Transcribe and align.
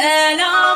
and 0.00 0.40
I'll 0.40 0.73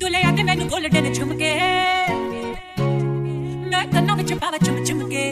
तू 0.00 0.08
ले 0.08 0.22
आके 0.28 0.42
मैनू 0.48 0.64
बोल 0.72 0.86
डे 0.94 1.00
चुमके 1.14 1.50
मैं 3.70 3.84
कन्नों 3.92 4.16
में 4.16 4.26
छुपावा 4.26 4.58
चुम 4.66 4.84
चुमके 4.84 5.24